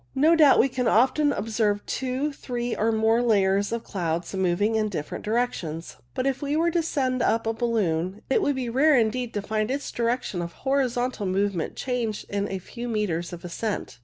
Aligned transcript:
No 0.15 0.35
doubt 0.35 0.57
we 0.57 0.67
can 0.67 0.87
often 0.87 1.31
observe 1.31 1.85
two, 1.85 2.33
three, 2.33 2.75
or 2.75 2.91
more 2.91 3.21
layers 3.21 3.71
of 3.71 3.83
cloud 3.83 4.25
moving 4.33 4.73
in 4.73 4.89
different 4.89 5.23
directions; 5.23 5.97
but 6.15 6.25
if 6.25 6.41
we 6.41 6.55
were 6.55 6.71
to 6.71 6.81
send 6.81 7.21
up 7.21 7.45
a 7.45 7.53
balloon, 7.53 8.23
it 8.27 8.41
would 8.41 8.55
be 8.55 8.67
rare 8.67 8.97
indeed 8.97 9.31
to 9.35 9.43
find 9.43 9.69
its 9.69 9.91
direction 9.91 10.41
of 10.41 10.53
horizontal 10.53 11.27
movement 11.27 11.75
changed 11.75 12.27
in 12.31 12.51
a 12.51 12.57
few 12.57 12.87
metres 12.89 13.31
of 13.31 13.45
ascent. 13.45 13.99